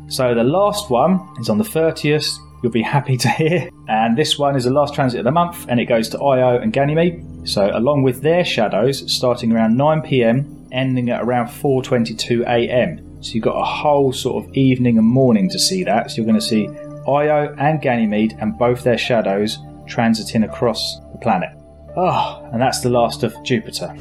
[0.09, 3.69] So the last one is on the 30th, you'll be happy to hear.
[3.87, 6.59] And this one is the last transit of the month, and it goes to Io
[6.59, 7.23] and Ganymede.
[7.45, 13.21] So along with their shadows, starting around 9 p.m., ending at around 4:22 a.m.
[13.21, 16.11] So you've got a whole sort of evening and morning to see that.
[16.11, 16.67] So you're going to see
[17.07, 21.49] Io and Ganymede and both their shadows transiting across the planet.
[21.95, 23.95] Oh, and that's the last of Jupiter.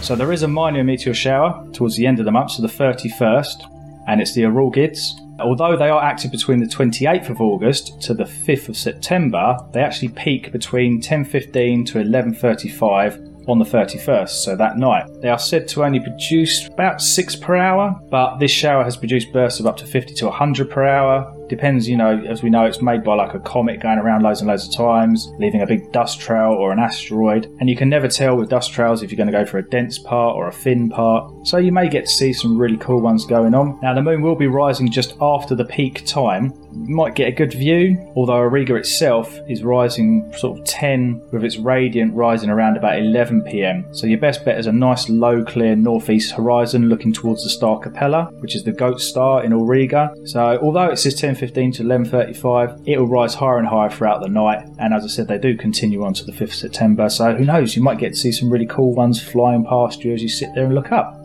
[0.00, 2.68] So there is a minor meteor shower towards the end of the month, so the
[2.68, 5.14] 31st, and it's the Aurigids.
[5.38, 9.82] Although they are active between the 28th of August to the 5th of September, they
[9.82, 15.04] actually peak between 10:15 to 11:35 on the 31st, so that night.
[15.20, 19.32] They are said to only produce about 6 per hour, but this shower has produced
[19.32, 22.64] bursts of up to 50 to 100 per hour, Depends, you know, as we know,
[22.64, 25.66] it's made by like a comet going around loads and loads of times, leaving a
[25.66, 27.46] big dust trail or an asteroid.
[27.60, 29.68] And you can never tell with dust trails if you're going to go for a
[29.68, 31.46] dense part or a thin part.
[31.46, 33.78] So you may get to see some really cool ones going on.
[33.82, 36.52] Now, the moon will be rising just after the peak time.
[36.72, 41.44] You might get a good view, although Auriga itself is rising sort of 10 with
[41.44, 43.86] its radiant rising around about 11 pm.
[43.92, 47.78] So your best bet is a nice low clear northeast horizon looking towards the star
[47.78, 50.14] Capella, which is the goat star in Auriga.
[50.28, 54.28] So although it says 10:15 to 11:35, it will rise higher and higher throughout the
[54.28, 54.66] night.
[54.78, 57.08] And as I said, they do continue on to the 5th September.
[57.08, 57.76] So who knows?
[57.76, 60.50] You might get to see some really cool ones flying past you as you sit
[60.54, 61.20] there and look up.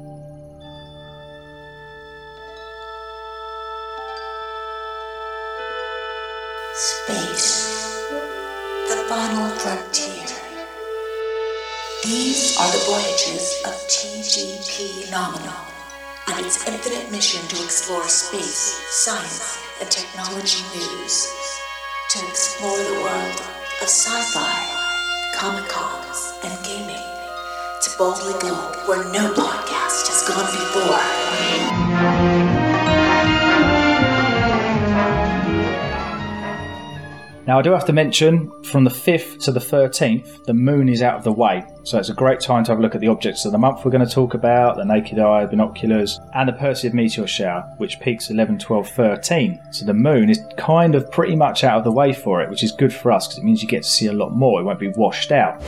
[13.21, 15.53] Of TGP Nominal
[16.27, 21.27] and its infinite mission to explore space, science, and technology news.
[22.09, 23.41] To explore the world
[23.79, 24.57] of sci-fi,
[25.35, 27.05] comic cons, and gaming.
[27.83, 28.55] To boldly go
[28.87, 32.40] where no podcast has gone before.
[37.47, 41.01] Now, I do have to mention from the 5th to the 13th, the moon is
[41.01, 41.65] out of the way.
[41.83, 43.83] So it's a great time to have a look at the objects of the month
[43.83, 47.99] we're going to talk about the naked eye, binoculars, and the Perseid meteor shower, which
[47.99, 49.59] peaks 11, 12, 13.
[49.71, 52.63] So the moon is kind of pretty much out of the way for it, which
[52.63, 54.61] is good for us because it means you get to see a lot more.
[54.61, 55.63] It won't be washed out.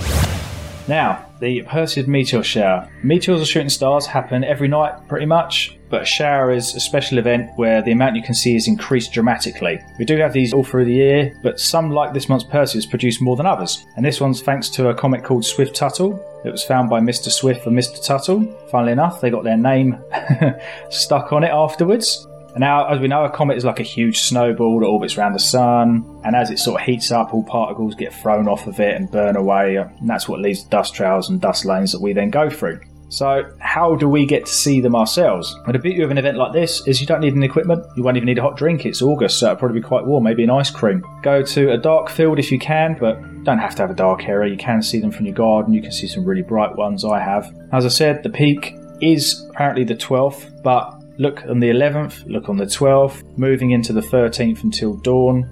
[0.87, 2.89] Now, the Perseid meteor shower.
[3.03, 7.19] Meteors or shooting stars happen every night, pretty much, but a shower is a special
[7.19, 9.79] event where the amount you can see is increased dramatically.
[9.97, 13.21] We do have these all through the year, but some, like this month's Perseus, produce
[13.21, 13.85] more than others.
[13.95, 16.19] And this one's thanks to a comet called Swift Tuttle.
[16.43, 17.29] It was found by Mr.
[17.29, 18.03] Swift and Mr.
[18.05, 18.43] Tuttle.
[18.69, 19.97] Funnily enough, they got their name
[20.89, 22.27] stuck on it afterwards.
[22.53, 25.33] And now, as we know, a comet is like a huge snowball that orbits around
[25.33, 28.79] the sun, and as it sort of heats up, all particles get thrown off of
[28.79, 32.13] it and burn away, and that's what to dust trails and dust lanes that we
[32.13, 32.79] then go through.
[33.09, 35.55] So, how do we get to see them ourselves?
[35.63, 38.01] Well, the beauty of an event like this is you don't need any equipment, you
[38.01, 38.87] won't even need a hot drink.
[38.87, 41.03] It's August, so it'll probably be quite warm, maybe an ice cream.
[41.21, 44.27] Go to a dark field if you can, but don't have to have a dark
[44.27, 44.51] area.
[44.51, 47.05] You can see them from your garden, you can see some really bright ones.
[47.05, 47.53] I have.
[47.71, 52.49] As I said, the peak is apparently the 12th, but look on the 11th, look
[52.49, 55.49] on the 12th, moving into the 13th until dawn.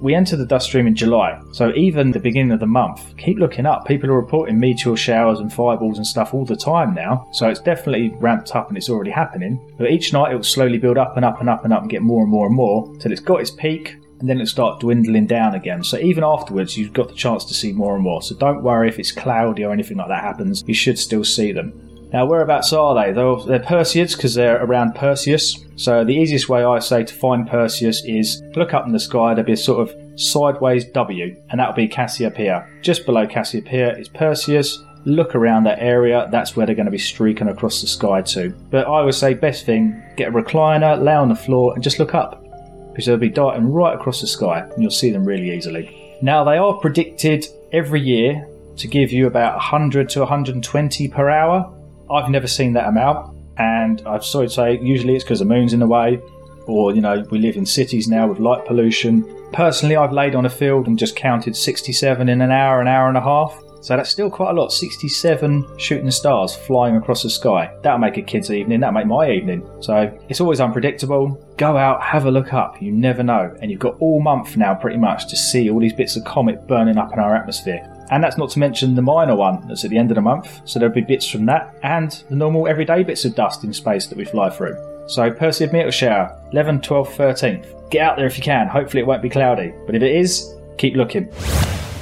[0.00, 3.38] We enter the dust stream in July, so even the beginning of the month, keep
[3.38, 3.84] looking up.
[3.84, 7.60] People are reporting meteor showers and fireballs and stuff all the time now, so it's
[7.60, 9.58] definitely ramped up and it's already happening.
[9.76, 11.90] But each night it will slowly build up and up and up and up and
[11.90, 14.80] get more and more and more till it's got its peak and then it'll start
[14.80, 15.82] dwindling down again.
[15.84, 18.22] So even afterwards, you've got the chance to see more and more.
[18.22, 21.52] So don't worry if it's cloudy or anything like that happens, you should still see
[21.52, 21.87] them.
[22.12, 23.12] Now, whereabouts are they?
[23.12, 25.58] They're, they're Perseids because they're around Perseus.
[25.76, 29.34] So the easiest way I say to find Perseus is look up in the sky.
[29.34, 32.66] There'll be a sort of sideways W, and that'll be Cassiopeia.
[32.82, 34.82] Just below Cassiopeia is Perseus.
[35.04, 36.28] Look around that area.
[36.32, 38.50] That's where they're going to be streaking across the sky to.
[38.70, 41.98] But I would say best thing: get a recliner, lay on the floor, and just
[41.98, 42.42] look up
[42.90, 46.18] because they'll be darting right across the sky, and you'll see them really easily.
[46.20, 51.72] Now they are predicted every year to give you about 100 to 120 per hour
[52.10, 55.72] I've never seen that amount, and I'm sorry to say, usually it's because the moon's
[55.72, 56.20] in the way,
[56.66, 59.24] or you know, we live in cities now with light pollution.
[59.52, 63.08] Personally, I've laid on a field and just counted 67 in an hour, an hour
[63.08, 63.62] and a half.
[63.80, 64.72] So that's still quite a lot.
[64.72, 67.72] 67 shooting stars flying across the sky.
[67.82, 68.80] That'll make a kid's evening.
[68.80, 69.68] That'll make my evening.
[69.80, 71.42] So it's always unpredictable.
[71.56, 72.82] Go out, have a look up.
[72.82, 73.56] You never know.
[73.62, 76.66] And you've got all month now, pretty much, to see all these bits of comet
[76.66, 77.88] burning up in our atmosphere.
[78.10, 80.60] And that's not to mention the minor one that's at the end of the month.
[80.64, 84.06] So there'll be bits from that and the normal everyday bits of dust in space
[84.06, 84.76] that we fly through.
[85.08, 87.90] So Perseid meteor shower, 11, 12, 13th.
[87.90, 88.68] Get out there if you can.
[88.68, 89.72] Hopefully it won't be cloudy.
[89.86, 91.32] But if it is, keep looking.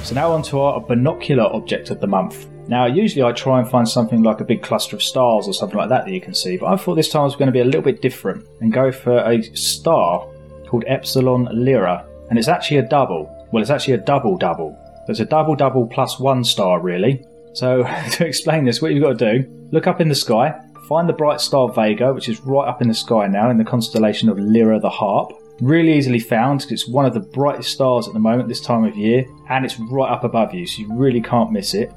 [0.03, 2.47] So now on to our binocular object of the month.
[2.67, 5.77] Now, usually I try and find something like a big cluster of stars or something
[5.77, 7.61] like that that you can see, but I thought this time was going to be
[7.61, 10.27] a little bit different and go for a star
[10.67, 12.05] called Epsilon Lyra.
[12.29, 13.33] And it's actually a double.
[13.53, 14.77] Well, it's actually a double double.
[15.07, 17.25] There's a double double plus one star, really.
[17.53, 20.53] So, to explain this, what you've got to do look up in the sky,
[20.87, 23.65] find the bright star Vega, which is right up in the sky now in the
[23.65, 25.31] constellation of Lyra the Harp.
[25.59, 28.83] Really easily found because it's one of the brightest stars at the moment this time
[28.83, 31.91] of year, and it's right up above you, so you really can't miss it.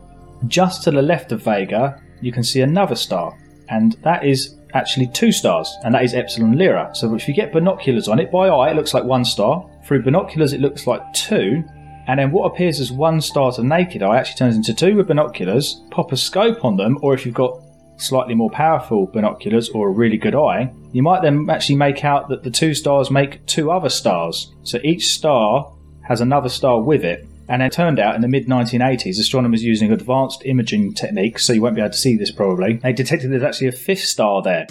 [0.46, 5.08] Just to the left of Vega, you can see another star, and that is actually
[5.08, 6.90] two stars, and that is Epsilon Lyra.
[6.94, 9.68] So if you get binoculars on it, by eye it looks like one star.
[9.84, 11.62] Through binoculars it looks like two,
[12.10, 15.06] and then what appears as one star to naked eye actually turns into two with
[15.06, 15.80] binoculars.
[15.92, 17.62] Pop a scope on them, or if you've got
[17.98, 22.28] slightly more powerful binoculars or a really good eye, you might then actually make out
[22.28, 24.52] that the two stars make two other stars.
[24.64, 27.28] So each star has another star with it.
[27.48, 31.62] And it turned out in the mid 1980s, astronomers using advanced imaging techniques, so you
[31.62, 34.66] won't be able to see this probably, they detected there's actually a fifth star there.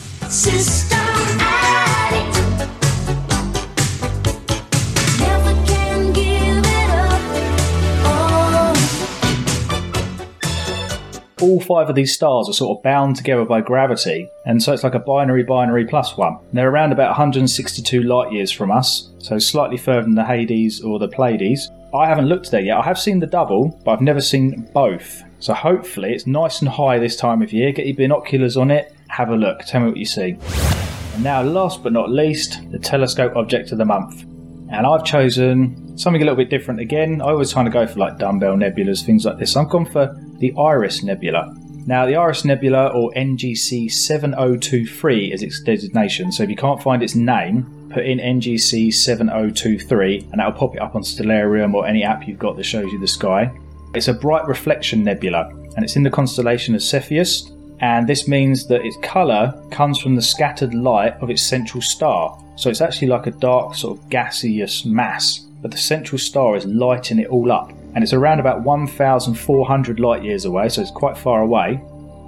[11.41, 14.83] All five of these stars are sort of bound together by gravity, and so it's
[14.83, 16.37] like a binary binary plus one.
[16.51, 20.99] They're around about 162 light years from us, so slightly further than the Hyades or
[20.99, 21.71] the Pleiades.
[21.93, 22.77] I haven't looked there yet.
[22.77, 25.23] I have seen the double, but I've never seen both.
[25.39, 27.71] So hopefully it's nice and high this time of year.
[27.71, 30.37] Get your binoculars on it, have a look, tell me what you see.
[31.13, 34.25] And now, last but not least, the telescope object of the month.
[34.71, 37.21] And I've chosen something a little bit different again.
[37.21, 39.55] I always kind of go for like dumbbell nebulas, things like this.
[39.55, 41.55] I've gone for the Iris Nebula.
[41.85, 46.31] Now, the Iris Nebula, or NGC 7023, is its designation.
[46.31, 50.81] So if you can't find its name, put in NGC 7023 and that'll pop it
[50.81, 53.51] up on Stellarium or any app you've got that shows you the sky.
[53.95, 57.51] It's a bright reflection nebula and it's in the constellation of Cepheus.
[57.81, 62.37] And this means that its colour comes from the scattered light of its central star.
[62.55, 66.65] So it's actually like a dark, sort of gaseous mass, but the central star is
[66.65, 71.17] lighting it all up and it's around about 1,400 light years away, so it's quite
[71.17, 71.81] far away.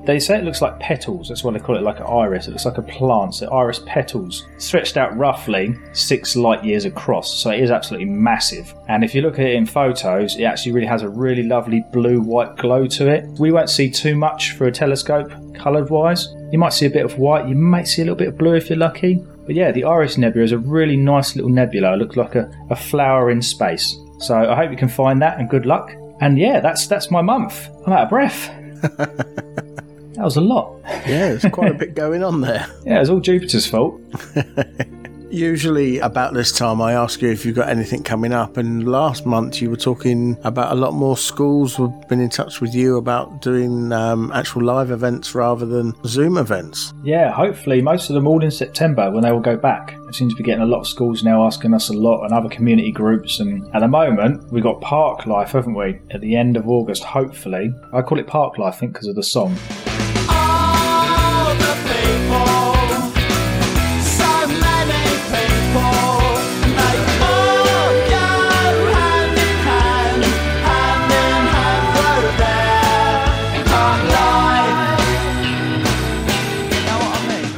[0.05, 2.47] They say it looks like petals, that's why they call it like an iris.
[2.47, 7.37] It looks like a plant, so iris petals, stretched out roughly six light years across,
[7.37, 8.73] so it is absolutely massive.
[8.87, 11.83] And if you look at it in photos, it actually really has a really lovely
[11.91, 13.25] blue white glow to it.
[13.39, 16.27] We won't see too much for a telescope, coloured wise.
[16.51, 18.55] You might see a bit of white, you might see a little bit of blue
[18.55, 19.23] if you're lucky.
[19.45, 21.93] But yeah, the Iris Nebula is a really nice little nebula.
[21.93, 23.95] It looks like a, a flower in space.
[24.19, 25.93] So I hope you can find that and good luck.
[26.21, 27.69] And yeah, that's that's my month.
[27.85, 28.51] I'm out of breath.
[30.21, 30.79] that was a lot.
[30.85, 32.67] Yeah, there's quite a bit going on there.
[32.85, 33.99] Yeah, it's all Jupiter's fault.
[35.31, 38.57] Usually, about this time, I ask you if you've got anything coming up.
[38.57, 42.59] And last month, you were talking about a lot more schools have been in touch
[42.59, 46.93] with you about doing um, actual live events rather than Zoom events.
[47.01, 49.95] Yeah, hopefully, most of them all in September when they will go back.
[50.05, 52.33] I seem to be getting a lot of schools now asking us a lot and
[52.33, 53.39] other community groups.
[53.39, 56.01] And at the moment, we've got Park Life, haven't we?
[56.11, 57.73] At the end of August, hopefully.
[57.93, 59.55] I call it Park Life, I think, because of the song.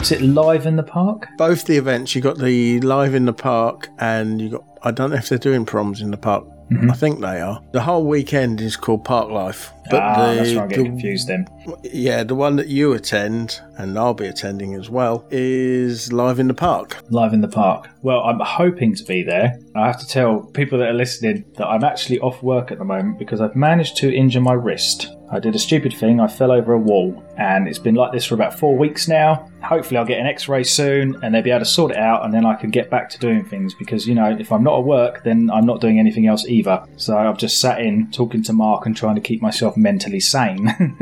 [0.04, 1.30] Is it live in the park?
[1.38, 4.66] Both the events, you got the live in the park, and you got.
[4.82, 6.44] I don't know if they're doing proms in the park.
[6.70, 6.92] Mm-hmm.
[6.92, 7.62] I think they are.
[7.72, 9.72] The whole weekend is called Park Life.
[9.89, 11.48] But ah, the, that's where I'm getting the- confused then.
[11.84, 16.50] Yeah, the one that you attend, and I'll be attending as well, is live in
[16.50, 16.98] the park.
[17.10, 17.88] Live in the park.
[18.02, 19.58] Well, I'm hoping to be there.
[19.74, 22.84] I have to tell people that are listening that I'm actually off work at the
[22.84, 25.08] moment because I've managed to injure my wrist.
[25.34, 26.19] I did a stupid thing.
[26.19, 29.50] I fell over a wall, and it's been like this for about four weeks now.
[29.63, 32.24] Hopefully, I'll get an x ray soon and they'll be able to sort it out,
[32.24, 34.78] and then I can get back to doing things because, you know, if I'm not
[34.78, 36.86] at work, then I'm not doing anything else either.
[36.98, 40.67] So I've just sat in talking to Mark and trying to keep myself mentally sane.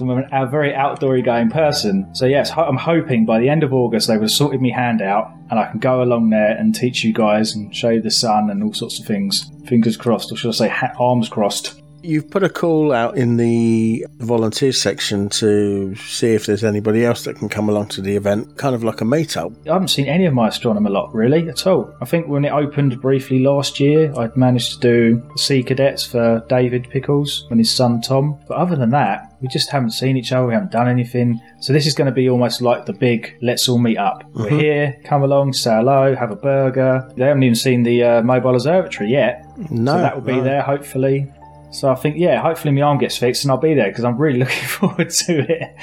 [0.00, 2.14] I'm a very outdoory going person.
[2.14, 5.00] So, yes, I'm hoping by the end of August they would have sorted me hand
[5.00, 8.10] out and I can go along there and teach you guys and show you the
[8.10, 9.50] sun and all sorts of things.
[9.66, 11.80] Fingers crossed, or should I say, ha- arms crossed.
[12.04, 17.24] You've put a call out in the volunteer section to see if there's anybody else
[17.24, 19.56] that can come along to the event, kind of like a meetup.
[19.66, 21.90] I haven't seen any of my astronomer lot really at all.
[22.02, 26.44] I think when it opened briefly last year, I'd managed to do Sea Cadets for
[26.50, 28.38] David Pickles and his son Tom.
[28.48, 30.46] But other than that, we just haven't seen each other.
[30.46, 31.40] We haven't done anything.
[31.60, 34.50] So this is going to be almost like the big "Let's all meet up." We're
[34.50, 34.60] Mhm.
[34.60, 34.96] here.
[35.04, 37.10] Come along, say hello, have a burger.
[37.16, 39.46] They haven't even seen the uh, mobile observatory yet.
[39.70, 40.44] No, so that will be no.
[40.44, 41.30] there hopefully.
[41.74, 44.16] So I think yeah, hopefully my arm gets fixed and I'll be there because I'm
[44.16, 45.74] really looking forward to it.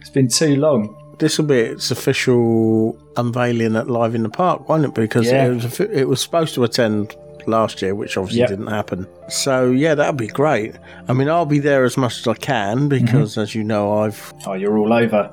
[0.00, 0.96] It's been too long.
[1.18, 4.94] This will be its official unveiling at Live in the Park, won't it?
[4.94, 5.46] Because Yeah.
[5.48, 7.14] it, was, it was supposed to attend
[7.46, 8.48] last year, which obviously Yep.
[8.48, 9.06] didn't happen.
[9.28, 10.76] So yeah, that'd be great.
[11.08, 13.40] I mean, I'll be there as much as I can because, mm-hmm.
[13.40, 15.30] as you know, I've Oh, you're all over.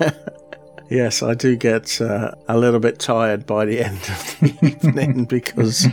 [0.88, 5.24] Yes, I do get uh, a little bit tired by the end of the evening
[5.28, 5.86] because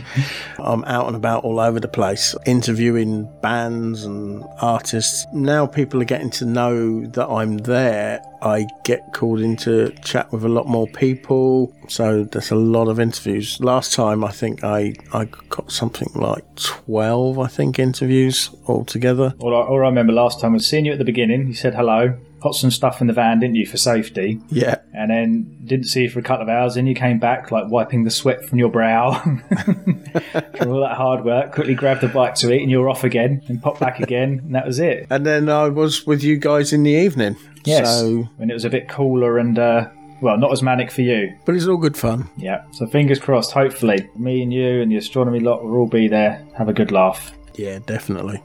[0.58, 5.26] I'm out and about all over the place interviewing bands and artists.
[5.32, 8.22] Now people are getting to know that I'm there.
[8.42, 11.74] I get called in to chat with a lot more people.
[11.88, 13.58] So there's a lot of interviews.
[13.60, 19.34] Last time I think I, I got something like 12, I think, interviews altogether.
[19.38, 21.46] All I, all I remember last time was seeing you at the beginning.
[21.48, 22.18] You said hello.
[22.44, 24.38] Put some stuff in the van, didn't you, for safety?
[24.50, 24.76] Yeah.
[24.92, 26.74] And then didn't see you for a couple of hours.
[26.74, 29.12] Then you came back, like wiping the sweat from your brow
[29.64, 31.52] from all that hard work.
[31.52, 33.42] Quickly grabbed the bike to eat, and you were off again.
[33.48, 35.06] And popped back again, and that was it.
[35.10, 37.36] And then I was with you guys in the evening.
[37.64, 38.00] Yes.
[38.00, 39.88] So, When it was a bit cooler and, uh,
[40.20, 41.34] well, not as manic for you.
[41.46, 42.28] but it's all good fun.
[42.36, 42.62] Yeah.
[42.72, 43.52] So fingers crossed.
[43.52, 46.46] Hopefully, me and you and the astronomy lot will all be there.
[46.58, 47.32] Have a good laugh.
[47.54, 48.42] Yeah, definitely.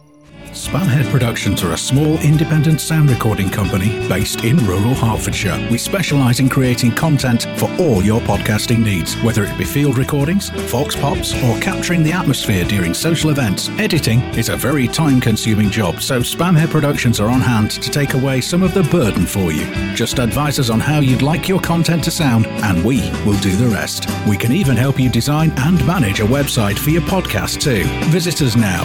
[0.52, 5.68] Spamhead Productions are a small independent sound recording company based in rural Hertfordshire.
[5.70, 10.50] We specialise in creating content for all your podcasting needs, whether it be field recordings,
[10.72, 13.70] vox pops, or capturing the atmosphere during social events.
[13.78, 18.16] Editing is a very time consuming job, so Spamhead Productions are on hand to take
[18.16, 19.66] away some of the burden for you.
[19.94, 23.56] Just advise us on how you'd like your content to sound, and we will do
[23.56, 24.08] the rest.
[24.28, 27.84] We can even help you design and manage a website for your podcast too.
[28.10, 28.84] Visit us now,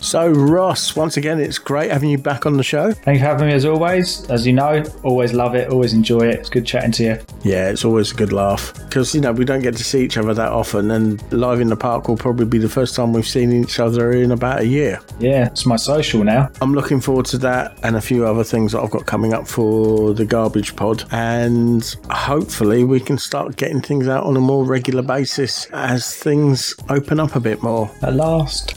[0.08, 2.94] So, Ross, once again, it's great having you back on the show.
[2.94, 4.24] Thanks for having me as always.
[4.30, 6.36] As you know, always love it, always enjoy it.
[6.36, 7.20] It's good chatting to you.
[7.44, 10.16] Yeah, it's always a good laugh because you know we don't get to see each
[10.16, 13.28] other that often, and live in the park will probably be the first time we've
[13.28, 15.02] seen each other in about a year.
[15.20, 16.52] Yeah, it's my social now.
[16.62, 19.46] I'm looking forward to that and a few other things that I've got coming up
[19.46, 24.64] for the Garbage Pod, and hopefully we can start getting things out on a more
[24.64, 27.92] regular basis as things open up a bit more.
[28.02, 28.74] At last.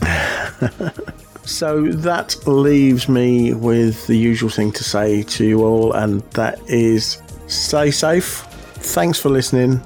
[1.50, 6.60] So that leaves me with the usual thing to say to you all, and that
[6.70, 8.46] is stay safe.
[8.94, 9.82] Thanks for listening,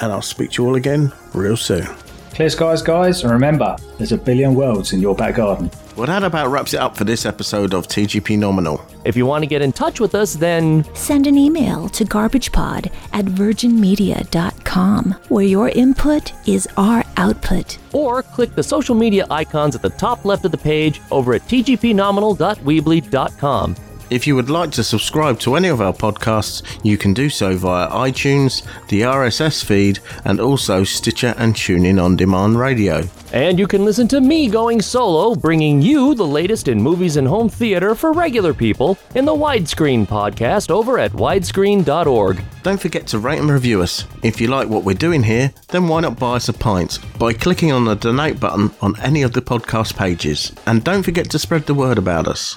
[0.00, 1.88] and I'll speak to you all again real soon.
[2.36, 5.70] Clear skies, guys, and remember, there's a billion worlds in your back garden.
[5.96, 8.84] Well, that about wraps it up for this episode of TGP Nominal.
[9.06, 12.92] If you want to get in touch with us, then Send an email to garbagepod
[13.14, 17.78] at virginmedia.com, where your input is our output.
[17.94, 21.40] or click the social media icons at the top left of the page over at
[21.48, 23.76] tgpnominal.weebly.com.
[24.08, 27.56] If you would like to subscribe to any of our podcasts, you can do so
[27.56, 33.02] via iTunes, the RSS feed, and also Stitcher and TuneIn on Demand Radio.
[33.32, 37.26] And you can listen to me going solo, bringing you the latest in movies and
[37.26, 42.44] home theater for regular people in the Widescreen podcast over at widescreen.org.
[42.62, 44.04] Don't forget to rate and review us.
[44.22, 47.32] If you like what we're doing here, then why not buy us a pint by
[47.32, 50.52] clicking on the donate button on any of the podcast pages.
[50.66, 52.56] And don't forget to spread the word about us.